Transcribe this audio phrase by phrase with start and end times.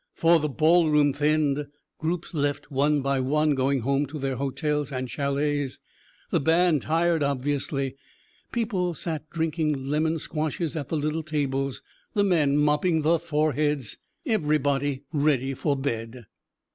[0.15, 1.67] For the ball room thinned;
[1.99, 5.77] groups left one by one, going home to their hotels and chalets;
[6.31, 7.95] the band tired obviously;
[8.51, 11.83] people sat drinking lemon squashes at the little tables,
[12.15, 16.25] the men mopping their foreheads, everybody ready for bed.